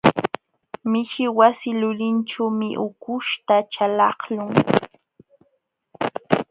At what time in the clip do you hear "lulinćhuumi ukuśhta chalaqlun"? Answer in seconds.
1.79-4.53